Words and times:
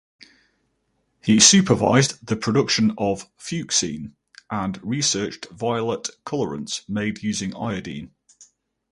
He 1.23 1.39
supervised 1.39 2.25
the 2.25 2.35
production 2.35 2.95
of 2.97 3.29
Fuchsine 3.37 4.13
and 4.49 4.83
researched 4.83 5.45
violet 5.51 6.09
colorants 6.25 6.81
made 6.89 7.21
using 7.21 7.55
iodine. 7.55 8.09